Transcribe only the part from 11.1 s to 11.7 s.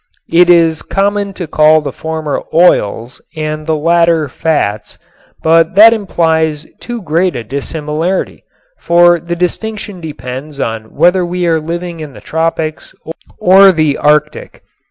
we are